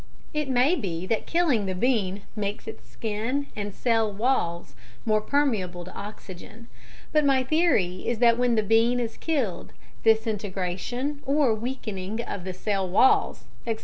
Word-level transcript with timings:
It 0.33 0.49
may 0.49 0.75
be 0.75 1.05
that 1.05 1.27
killing 1.27 1.67
the 1.67 1.75
bean 1.75 2.23
makes 2.35 2.67
its 2.67 2.89
skin 2.89 3.45
and 3.55 3.71
cell 3.71 4.11
walls 4.11 4.73
more 5.05 5.21
permeable 5.21 5.85
to 5.85 5.93
oxygen, 5.93 6.67
but 7.11 7.23
my 7.23 7.43
theory 7.43 8.07
is 8.07 8.17
that 8.17 8.39
when 8.39 8.55
the 8.55 8.63
bean 8.63 8.99
is 8.99 9.15
killed 9.15 9.73
disintegration 10.03 11.21
or 11.23 11.53
weakening 11.53 12.19
of 12.19 12.45
the 12.45 12.53
cell 12.55 12.89
walls, 12.89 13.43
etc. 13.67 13.79